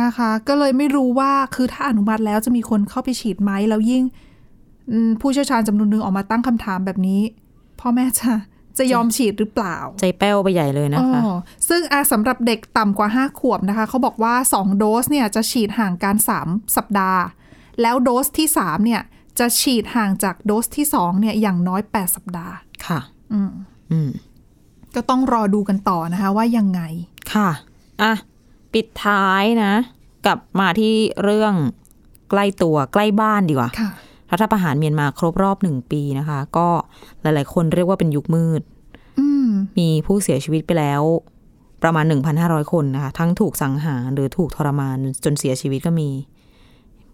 [0.00, 4.02] นะคะ ก็เลยไม่รู้ว่าคือถ้าอนุมัติแล้วจะมีคนเข้าไปฉีดไหมแล้วยิ่ง
[4.90, 7.20] อืมผู้เชี่ยวชาญจำนวนหนึ่งออกมาตั้งคำถามแบบนี้
[7.80, 8.32] พ่อแม่จะ
[8.78, 11.34] จะยอมฉีดหรือเปล่า ใจแป้วไปใหญ่เลยนะคะอ๋อ
[11.68, 17.22] ซึ่งอาสำหรับเด็กต่ำกว่า 5 ขวบนะคะ เขาบอกว่า 2 โดสเนี่ยจะฉีดห่างกัน 3 สัปดาห์
[17.82, 19.02] แล้วโดสที่ 3 เนี่ย
[19.38, 22.54] จะฉีดห่างจากโดสที่2เนี่ยอย่างน้อย 8 สัปดาห์
[22.86, 23.00] ค่ะ
[23.32, 23.52] อืม
[23.92, 24.10] อืม
[24.94, 26.80] ก็ต้องรอดูกันต่อนะคะว่ายังไง
[27.32, 27.50] ค่ะ
[28.02, 28.12] อะ
[28.74, 29.72] ปิดท้ายนะ
[30.26, 31.54] กลับมาที่เรื่อง
[32.30, 33.90] ใกล้ตัวใกล้บ้านดีกว่า ค่ะ
[34.32, 36.68] รัฐประหารเมียนมาครบรอบหนึ่งปีนะคะ ก็
[37.22, 38.62] หลาย ๆ คนเรียกว่าเป็นยุคมืด
[39.18, 39.48] อืม
[39.78, 41.02] มีผู้เสียชีวิตไปแล้ว
[41.82, 42.04] ประมาณ
[42.38, 46.08] 1,500 คนนะคะ ทั้งถูกสังหารหรือถูกทรมานจนเสียชีวิตก็มี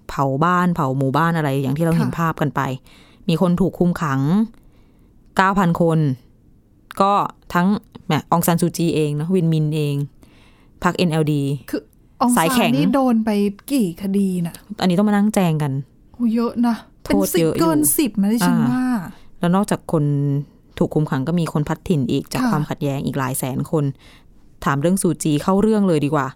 [0.08, 2.60] เผาบ้านเผาหมู่บ้านอะไร อย่างที่เราเห็นค่ะภาพกันไป
[3.28, 4.20] มีคนถูกคุมขัง
[5.00, 5.98] 9,000คน
[7.00, 7.12] ก็
[7.54, 7.66] ทั้ง
[8.06, 9.96] แหมองซันซูจีเองเนอะวินมินเอง
[10.82, 11.32] พรรค NLD
[11.70, 11.80] คือ
[12.20, 13.30] องสายแข็ซางนนี่โดนไป
[13.72, 15.72] กี่คดีน่ะ อันนี้ต้องมานั่งแจงกัน
[16.14, 18.86] โอ้เยอะนะเป็นโทษสิบเยอะอยู่เกินสิบมาได้ฉันอ่าว่า
[19.38, 20.04] แล้วนอกจากคน
[20.78, 23.84] ถูกคุมขังก็มีคนพัดถิ่นอีกจากค่ะความขัดแย้งอีกหลายแสนคน
[24.64, 26.26] ถามเรื่องซูจีเข้าเรื่องเลยดีกว่า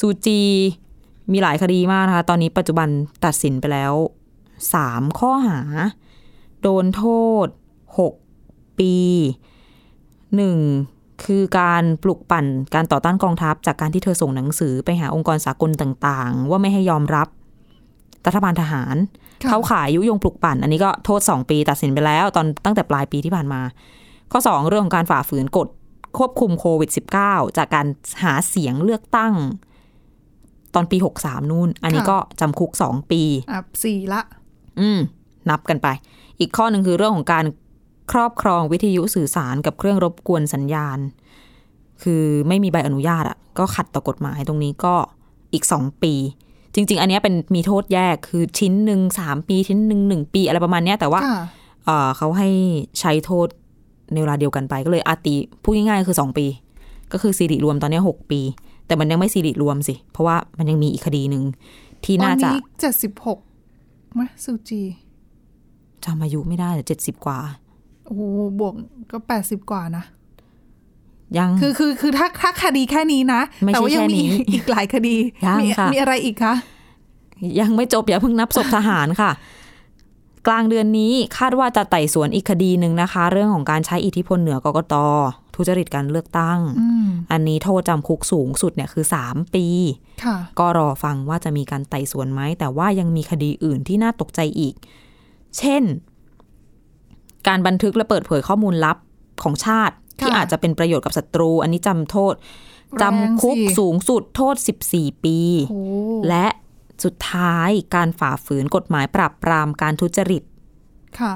[0.00, 0.40] ซูจี
[1.32, 2.88] มีหลายคดีมากนะคะ ตอนนี้ปัจจุบัน
[3.24, 3.92] ตัดสินไปแล้ว
[4.74, 5.60] สามข้อหา
[6.62, 7.04] โดนโท
[7.44, 7.46] ษ
[7.98, 8.14] หก
[8.78, 8.94] ปี
[10.36, 10.58] หนึ่ง
[11.24, 17.28] คือการปลุกปั่นการต่อต้านกองทัพ จากการที่เธอส่งหนังสือไปหาองค์กรสากลต่างๆ ว่าไม่ให้ยอมรับ
[18.26, 18.96] รัฐบาลทหาร
[19.42, 23.60] ค่ะเข้าขายยุยงปลุกปั่น อันนี้ก็โทษ 2 ปีตัดสินไปแล้ว ตอนตั้งแต่ปลายปีที่ผ่านมา
[24.32, 25.68] ข้อ 2 เรื่องของการฝ่าฝืนกฎ
[26.18, 26.90] ควบคุมโควิด
[27.22, 27.86] -19 จากการ
[28.22, 29.34] หาเสียงเลือกตั้ง
[30.74, 34.20] ตอนปี63นู่น อันนี้ก็จำคุก2ปีอะสี่ละ
[34.80, 34.98] อืม
[35.50, 35.88] นับกันไป
[36.40, 37.44] อีกข้อหนึ่งคือเรื่องของการ
[38.12, 40.98] ครอบครองวิทยุสื่อสารกับเครื่องรบกวนสัญญาณ
[42.02, 44.94] คือไม่มีใบอนุญาตอะ ก็ขัดต่อกฎหมายตรงนี้ก็
[45.52, 46.14] อีกสองปี
[46.74, 51.40] จริง ๆ อันเนี้ยเป็นมีโทษแยกคือชิ้นหนึ่งสามปี ชิ้นหนึ่งหนึ่งปีอะไรประมาณเนี้ยแต่ว่าค่ะ
[51.84, 52.48] เอ่อเขาให้
[53.00, 53.46] ใช้โทษ
[54.12, 56.46] ในเวลาเดียวกันไปก็เลยอาตีพูดง่ายๆคือสองปี
[57.12, 58.40] ก็คือสิริรวมตอนเนี้ยหกปี
[58.90, 61.42] แต่มันยังไม่สิริรวมสิ เพราะว่ามันยังมีอีกคดีหนึ่ง
[62.04, 63.38] ที่ตอนน่าจะนี้เจ็ดสิบหก
[64.14, 64.82] ไหมซูจี
[66.04, 67.38] จำอายุไม่ได้แต่เจ็ดสิบกว่า
[68.06, 68.22] โอ้โห
[68.60, 68.74] บวก
[69.10, 70.04] ก็แปดสิบกว่านะ
[71.38, 76.54] ยังคือคือคือถ้าถ้าคดีแค่นี้นะไม่ใช่แต่ว่ายังมีแค่นี้อีกหลายคดียังมีค่ะมีอะไรอีกคะ
[77.60, 79.30] ยังไม่จบอย่าเพิ่งนับศพทหารค่ะ
[80.46, 84.94] กลางเดือนนี้คาดว่าจะไต่สวนอีกคดีหนึ่งนะคะ เรื่องของการใช้อิทธิพลเหนือกกต
[85.60, 89.66] ทุจริตการเลือกตั้งอืมอันนี้โทษจำคุกสูงสุดเนี่ยคือ 3 ปี
[90.24, 94.74] ค่ะก็รอฟังว่าจะมีการไต่สวนไหม แต่ว่ายังมีคดีอื่นที่น่าตกใจอีก
[95.58, 95.82] เช่น
[97.48, 98.96] การบันทึกและเปิดเผยข้อมูลลับ
[99.42, 102.34] ของชาติ ที่ค่ะอาจจะเป็นประโยชน์กับศัตรู อันนี้จำโทษ
[103.02, 104.56] จำคุกแรงสิสูงสุดโทษ
[104.90, 105.38] 14 ปี
[105.70, 105.80] โอ้
[106.28, 106.46] และ
[107.04, 110.42] สุดท้ายการฝ่าฝืนกฎหมายปราบปรามการทุจริต
[111.20, 111.32] ค่ะ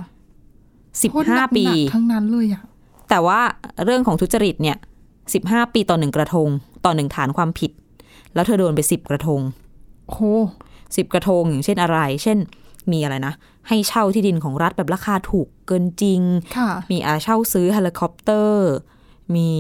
[1.11, 2.63] โทษหนัก15ปีๆทั้งนั้นเลยอะ
[3.09, 3.41] แต่ว่า
[3.85, 4.77] เรื่องของทุจริตเนี่ย
[5.25, 6.49] 15ปีต่อหนึ่งกระทง
[6.85, 7.71] ต่อหนึ่งฐานความผิด
[8.35, 9.41] แล้วเธอโดนไป10กระทง
[10.09, 10.35] โอ้
[10.77, 12.39] 10กระทงอย่างเช่นอะไร เช่น
[12.93, 13.35] มีอะไรนะ
[13.69, 16.21] ให้เช่าที่ดินของรัฐแบบราคาถูกเกินจริง
[16.57, 18.71] ค่ะมีอาเช่าซื้อเฮลิคอปเตอร์
[19.35, 19.51] มี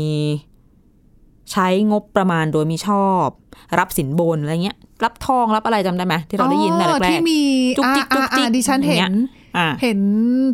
[1.52, 3.26] ใช้งบประมาณโดยมิชอบ
[3.78, 7.40] รับสินบนอะไรเงี้ย รับทองรับอะไรจำได้ไหมที่เราได้ยินแต่อ๋อแรที่กมี
[7.78, 9.16] จุกจิกอ่าจุกจิกอ่าดิฉันเห็อย่างน
[9.54, 10.00] เงี้ยๆอะเห็น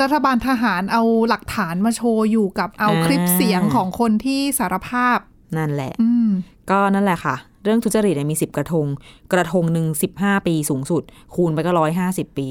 [0.02, 5.18] รัฐบาลทหารเอาหลักฐานมาโชว์อยู่กับเอาอ่าคลิปเสียงของคนที่สารภาพ
[5.58, 6.28] นั่นแหละอืม
[6.70, 8.86] ก็นั่นแหละค่ะ เรื่องทุจริตเนี่ยมีสิบกระทง
[9.32, 11.02] กระทงหนึ่งสิบห้าปีสูงสุด
[11.34, 12.48] คูณไปก็ร้อยห้าสิบปี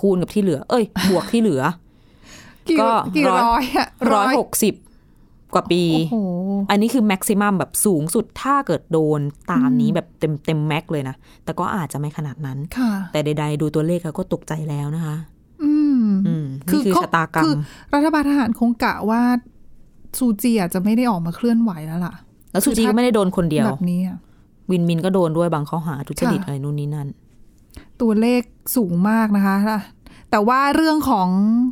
[0.00, 1.62] คูณกับที่เหลือ เอ้ย บวกที่เหลือ
[2.68, 4.74] กี่ก็กี่ร้อยร้อยอะร้อยหกสิบ
[5.54, 6.16] กว่าปีโอ้โห
[6.70, 9.20] อันนี้คือแม็กซิมัมแบบสูงสุดถ้าเกิดโดน
[9.52, 15.39] ตามนี้แบบเต็มเต็มแม็กเลยนะ แต่ก็อาจจะไม่ขนาดนั้นค่ะแต่ใดๆ ดูตัวเลขแล้วก็ตกใจแล้วนะคะอืมอืมนี่
[16.70, 17.56] คือเขาชะตากรรคืม
[17.90, 19.22] อรัฐบาลทหารคงกะว่า
[20.18, 22.14] ซูจีอาจจะไม่ได้ออกมาเคลื่อนไหวแล้วล่ะ
[22.52, 24.18] แล้วซูจีก็ไม่ได้โดนคนเดียวแบบนี้อะ
[24.70, 27.08] วินมินก็โดนด้วยบางข้อหาทุจริตค่ะอะไรนู่นนี่นั่น
[28.00, 28.42] ตัวเลข
[28.76, 29.56] สูงมากนะคะ
[30.30, 31.28] แต่ว่าเรื่องของ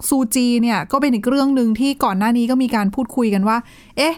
[0.09, 3.57] ซูจีเนี่ยก็เป็นอีกเรื่องหนึ่งที่ก่อนหน้านี้ก็มีการพูดคุยกันว่า
[3.96, 4.14] เอ๊ะ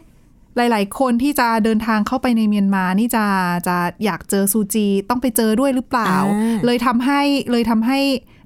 [0.56, 3.24] หลาย ๆ คนที่จะเดินทางเข้าไปในเมียนมานี่จะ
[3.68, 7.98] จะอยากเจอซูจีต้องไปเจอด้วยหรือเปล่าอ่าเลยทำให้เลยทำให้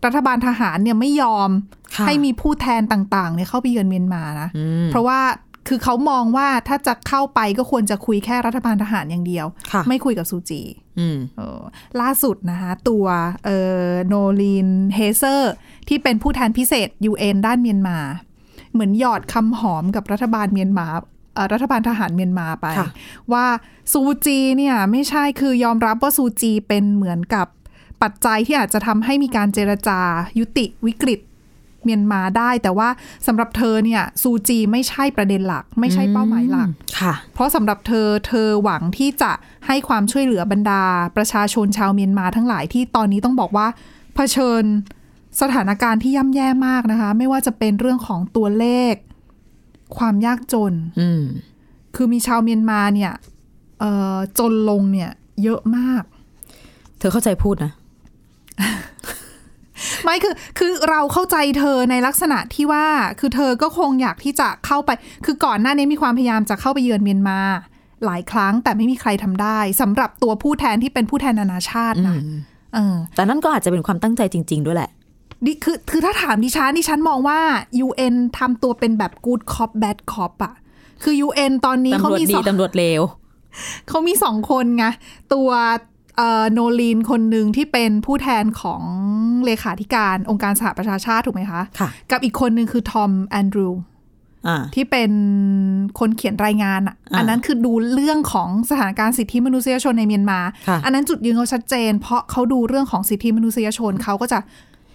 [0.05, 1.51] รัฐบาลทหารเนี่ยไม่ยอม
[1.95, 5.21] ค่ะให้มีผู้แทนต่างๆเนี่ยเข้าไปเยือนเมียนมานะอืมเพราะว่า
[5.69, 10.61] คือเขามองว่าถ้าจะเข้าไปก็ควรจะคุยแค่รัฐบาลทหารอย่างเดียวค่ะไม่คุยกับซูจี
[10.99, 11.61] อืมเออ
[12.01, 13.07] ล่าสุดนะคะตัว
[13.45, 15.53] เอ่อโนลีนเฮเซอร์
[15.89, 17.99] ที่เป็นผู้แทนพิเศษ UN ด้านเมียนมา
[18.73, 20.87] เหมือนหยอดคำหอมกับรัฐบาลเมียนมา
[21.35, 22.89] เอ่อรัฐบาลทหารเมียนมาไปค่ะ
[23.33, 23.47] ว่า
[23.93, 27.47] ซูจีเนี่ยไม่ใช่คือยอมรับว่าซูจีเป็นเหมือนกับ
[28.03, 30.01] ปัจจัยที่อาจจะทำให้มีการเจรจา
[30.39, 31.21] ยุติวิกฤต
[31.85, 32.89] เมียนมาได้ แต่ว่า
[33.27, 36.69] สำหรับเธอเนี่ยซูจีไม่ใช่ประเด็นหลัก ไม่ใช่เป้าหมายหลัก
[37.01, 39.33] ค่ะ เพราะสำหรับเธอเธอหวังที่จะ
[39.67, 40.83] ให้ความช่วยเหลือบรรดา
[41.17, 43.67] ประชาชนชาวเมียนมาทั้งหลายที่ตอนนี้ต้องบอกว่า
[44.15, 44.65] เผชิญ
[45.41, 48.95] สถานการณ์ที่ย่ำแย่มากนะคะ ไม่ว่าจะเป็นเรื่องของตัวเลข
[49.97, 51.25] ความยากจนอืม
[51.95, 53.13] คือมีชาวเมียนมาเนี่ย
[53.81, 55.11] เอ่อจนลงเนี่ย
[55.43, 56.03] เยอะมาก
[56.99, 57.73] เธอเข้าใจพูดนะ
[60.05, 62.87] ไม่คือคือเราเข้าใจเธอในลักษณะที่ว่า
[63.21, 64.91] คือเธอก็คงอยากที่จะเข้าไป
[65.25, 67.41] คือก่อนหน้านี้มีความพยายามจะเข้าไปเยือนเมียนมา
[68.05, 72.17] หลายครั้งแต่ไม่มีใครทำได้สำหรับตัวผู้แทนที่เป็นผู้แทนนานาชาตินะ
[72.75, 74.91] เออแต่นั่นก็อาจจะเป็นความตั้งใจจริง ๆ ด้วยแหละ
[75.45, 77.41] ดิคือคือถ้าถามดิฉันดิฉันมองว่า
[77.87, 80.55] UN ทำตัวเป็นแบบ good cop bad cop อะ
[81.03, 83.03] คือ UN ตอนนี้เขาตำรวจมีดีสองตำรวจเลว
[83.89, 84.85] เขามีสองคนไง
[85.35, 85.77] ตัวเอ่อ
[86.53, 88.83] โนลีนคนหนึ่งที่เป็นผู้แทนของ
[89.45, 93.69] เลขาธิการองค์การสหประชาชาติถูกไหมคะค่ะ กับอีกคนหนึ่งคือทอมแอนดรู
[94.49, 95.11] อ่าที่เป็น
[95.99, 104.39] คนเขียนรายงานอะอ่าอันนั้นคือดูเรื่องของสถานการณ์สิทธิมนุษยชนในเมียนมาค่ะอันนั้นจุดยืนเขาชัดเจน เพราะเขาดูเรื่องของสิทธิมนุษยชนเขาก็จะ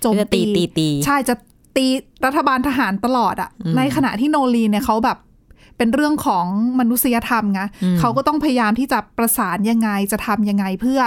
[0.01, 1.35] โจมจะตีตีตีตีใช่จะ
[1.75, 1.85] ตี
[2.25, 5.17] รัฐบาลทหารตลอดอะในขณะที่โนลีนเนี่ยเขาแบบ
[5.79, 6.45] เป็นเรื่องของ
[6.79, 7.61] มนุษยธรรมไง
[7.99, 11.01] เขาก็ต้องพยายามที่จะประสานยังไงจะทำยังไงเพื่อ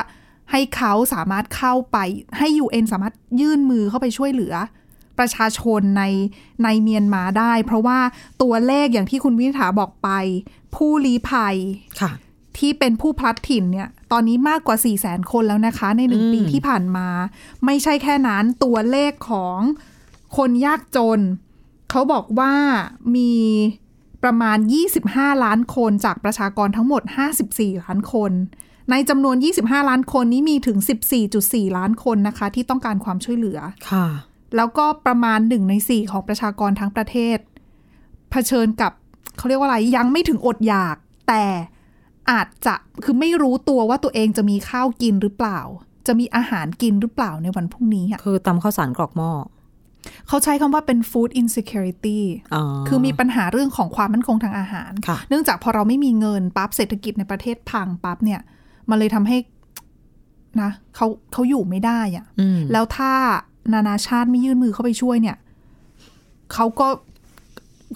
[0.51, 1.99] ให้เขาสามารถเข้าไป
[2.39, 4.55] ให้ UN สามารถยื่นมือเข้าไปช่วยเหลือ
[5.19, 6.05] ประชาชนใน
[6.65, 7.99] ในเมียนมาได้ เพราะว่า
[8.43, 10.09] ตัวเลขอย่างที่คุณวินิษฐาบอกไป
[10.75, 11.57] ผู้ลี้ภัย
[12.01, 12.13] ค่ะ
[12.59, 17.09] ที่เป็นผู้พลัดถิ่นเนี่ย ตอนนี้มากกว่า 4 0 0แสนคนแล้วนะคะ ในหนึ่งอืมปีที่ผ่านมา
[17.65, 19.59] ไม่ใช่แค่นั้นตัวเลขของ
[20.37, 21.21] คนยากจน
[21.91, 22.53] เขาบอกว่า
[23.17, 23.33] มี
[24.25, 24.59] ประมาณ
[25.01, 27.03] 25 ล้านคนจากประชากรทั้งหมด
[27.43, 28.33] 54 ล้านคน
[28.91, 30.79] ในจำนวน 25 ล้านคนนี้มีถึง
[31.27, 33.59] 14.4 ล้านคนนะคะ ที่ต้องการความช่วยเหลือ
[33.91, 34.07] ค่ะ
[34.57, 37.39] แล้วก็ประมาณหนึ่งในสี่ของประชากรทั้งประเทศ
[38.31, 38.93] เผชิญกับ
[39.37, 40.97] เขาเรียกว่าอะไร ยังไม่ถึงอดอยาก
[41.29, 41.45] แต่
[42.31, 45.61] อาจจะคือไม่รู้ตัวว่าตัวเองจะมีข้าวกินหรือเปล่า
[46.07, 49.31] จะมีอาหารกินหรือเปล่าในวันพรุ่งนี้อะคือตำข้าวสารกรอกหม้อ
[50.29, 52.21] เขาใช้คำว่าเป็น food insecurity
[52.55, 58.41] อ๋อคือมีปัญหาเรื่องของความมั่นคงทางอาหารค่ะเนื่องจากพอเราไม่มีเงินปั๊บเศรษฐกิจในประเทศพังปั๊บเนี่ย
[58.91, 59.37] มันเลยทำให้
[60.63, 63.13] นะเขาเขาอยู่ไม่ได้อะอืมแล้วถ้า
[63.73, 65.37] นานาชาติไม่ยื่นมือเข้าไปช่วยเนี่ย
[66.53, 66.89] เขาก็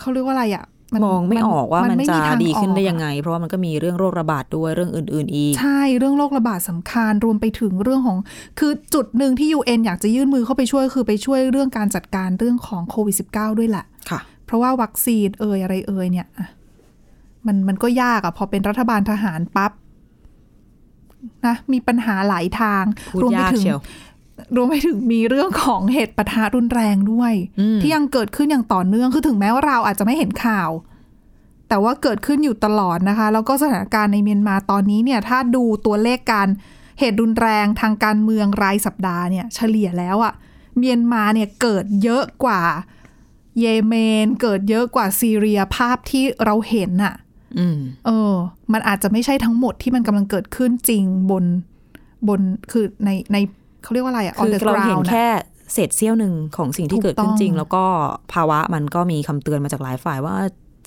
[0.01, 0.67] เขาเรียกว่าอะไรอะ่ะน
[1.05, 8.19] มองไม่ออกว่ามันไจะทางดีขึ้นได้ออกอะยังไง เพราะว่ามันก็มีเรื่องโรคระบาดด้วยเรื่องอื่น ๆ อีก ใช่เรื่องโรคระบาดสำคัญรวมไปถึงเรื่องของ
[8.59, 16.49] คือจุดหนึ่งที่ UN อยากจะยื่นมือเข้าไปช่วยคือไปช่วยเรื่องการจัดการเรื่องของโควิด -19 ด้วยแหละค่ะ เพราะว่าวัคซีนเอ่ยอะไรเอ่ยเนี่ยอะ
[17.47, 19.73] มันมันก็ยากอะพอเป็นรัฐบาลทหารปั๊บ
[21.47, 23.81] นะมีปัญหาหลายทางพูดรวมไปยากถึงเชียว
[24.55, 30.71] รวมไปถึงมีเรื่องของเหตุปะทะรุนแรงด้วยอืมที่ยังเกิดขึ้นอย่างต่อเนื่องคือถึงแม้ว่าเราอาจจะไม่เห็นข่าว
[31.69, 36.49] แต่ว่าเกิดขึ้นอยู่ตลอดนะคะ แล้วก็สถานการณ์ในเมียนมาตอนนี้เนี่ย ถ้าดูตัวเลขการ
[36.99, 40.33] เหตุรุนแรงทางการเมืองรายสัปดาห์เนี่ย เฉลี่ยแล้วอะ
[40.79, 42.63] เมียนมาเนี่ยเกิดเยอะกว่า
[43.61, 47.15] เยเมน เกิดเยอะกว่าซีเรียภาพที่เราเห็นอะ
[47.59, 48.35] อืมเออ
[48.73, 51.45] มันอาจจะไม่ใช่ทั้งหมดที่มันกำลังเกิดขึ้นจริงบน
[52.29, 52.41] บน
[52.73, 53.37] คือในใน
[53.87, 55.27] เขาเรียกว่าอะไรอะ on คือ the เราเห็น ground อะแค่
[55.73, 57.85] เศษเสี้ยวหนึ่งของสิ่งที่ถูกเกิดขึ้นต้องจริง แล้วก็
[58.33, 60.35] ภาวะมันก็มีคำเตือนมาจากหลายฝ่ายว่า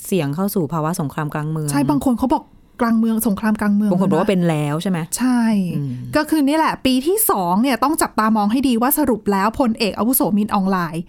[0.05, 2.43] เสี่ยงเข้าสู่ภาวะสงครามกลางเมือง ใช่บางคนเขาบอก
[2.81, 5.41] กลางเมืองสงครามกลางเมืองบางคนบอกว่าะเป็นแล้วใช่ไหมใช่
[5.77, 11.03] อืมก็คือนี่แหละ ปีที่สองเนี่ยต้องจับตามองให้ดีว่าสรุปแล้วพลเอกอาวุโสมินออนไลน์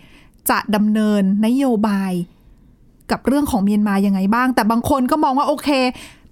[0.50, 2.12] จะดำเนินนโยบาย
[3.10, 5.68] กับเรื่องของเมียนมายังไงบ้าง แต่บางคนก็มองว่าโอเค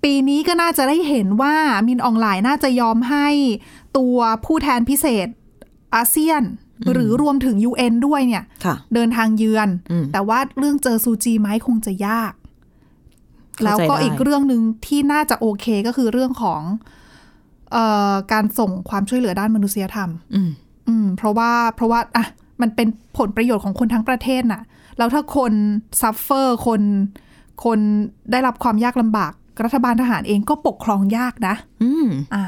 [0.05, 1.55] ปีนี้ก็น่าจะได้เห็นว่า
[1.87, 3.29] มินออนไลน์น่าจะยอมให้
[3.99, 5.29] ตัวผู้แทนพิเศษ
[5.95, 6.43] อาเซียน
[6.93, 12.33] หรือรวมถึง UN ด้วยเนี่ยค่ะเดินทางเยือนอืมแต่ว่าเรื่องเจอซูจีไหมคงจะยาก
[13.55, 16.63] เข้าใจแล้วก็ได้อีกเรื่องหนึ่งที่น่าจะโอเคก็คือเรื่องของ
[17.73, 17.77] เอ
[18.13, 20.51] อการส่งความช่วยเหลือด้านมนุษยธรรมอืม
[20.89, 22.27] อืมเพราะว่าเพราะว่าอะ
[22.61, 24.63] มันเป็นผลประโยชน์ของคนทั้งประเทศน่ะ
[24.99, 25.53] แล้วถ้าคน
[26.01, 26.83] suffer คน
[27.65, 27.79] คน
[28.31, 29.33] ได้รับความยากลำบาก
[29.65, 32.45] รัฐบาลทหารเองก็ปกครองยากนะ อืม อ่า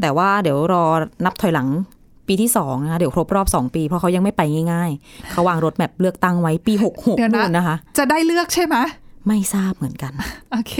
[0.00, 0.84] แต่ว่าเดี๋ยวรอ
[1.24, 1.68] นับถอยหลัง
[2.28, 8.76] ปีที่สองนะคะเดี๋ยวครบรอบสองปี เพราะเขายังไม่ไปง่ายๆ เขาวาง roadmap เลือกตั้งไว้ปีหกหกเดี๋ยวนะนู่นนะคะ จะได้เลือกใช่ไหม
[9.26, 10.12] ไม่ทราบเหมือนกัน
[10.52, 10.74] โอเค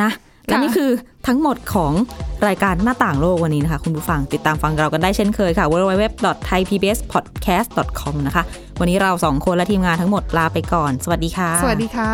[0.00, 0.10] นะ
[0.46, 0.90] และนี่คือ
[1.26, 1.92] ทั้งหมดของ
[2.46, 8.42] รายการหน้าต่างโลกวันนี้นะคะ คุณผู้ฟังติดตามฟังเรากันได้เช่นเคยค่ะ www.thaipbspodcast.com นะคะ
[8.80, 12.12] วันนี้เราสองคนและทีมงานทั้งหมดลาไปก่อน สวัสดีค่ะ สวัสดีค่ะ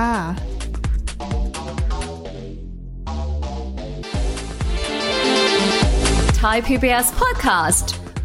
[6.42, 7.86] Thai PBS podcast.